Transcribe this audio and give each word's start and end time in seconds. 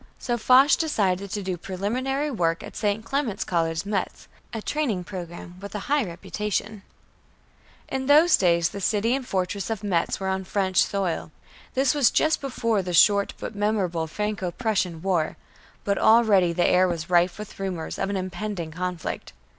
So 0.17 0.35
Foch 0.35 0.75
decided 0.77 1.29
to 1.29 1.43
do 1.43 1.57
preliminary 1.57 2.31
work 2.31 2.63
at 2.63 2.75
St. 2.75 3.05
Clement's 3.05 3.43
College, 3.43 3.85
Metz, 3.85 4.27
a 4.51 4.59
training 4.59 5.05
school 5.05 5.27
with 5.59 5.75
a 5.75 5.79
high 5.91 6.03
reputation. 6.03 6.81
In 7.87 8.07
those 8.07 8.35
days 8.35 8.69
the 8.69 8.81
city 8.81 9.13
and 9.13 9.27
fortress 9.27 9.69
of 9.69 9.83
Metz 9.83 10.19
were 10.19 10.27
on 10.27 10.43
French 10.43 10.77
soil. 10.81 11.29
This 11.75 11.93
was 11.93 12.09
just 12.09 12.41
before 12.41 12.81
the 12.81 12.95
short 12.95 13.35
but 13.39 13.53
memorable 13.53 14.07
Franco 14.07 14.49
Prussian 14.49 15.03
War, 15.03 15.37
but 15.83 15.99
already 15.99 16.51
the 16.51 16.65
air 16.65 16.87
was 16.87 17.11
rife 17.11 17.37
with 17.37 17.59
rumors 17.59 17.99
of 17.99 18.09
an 18.09 18.17
impending 18.17 18.71
conflict. 18.71 19.33